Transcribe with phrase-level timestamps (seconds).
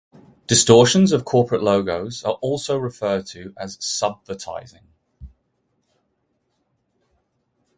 [0.47, 4.87] Distortions of corporate logos are also referred to as subvertising.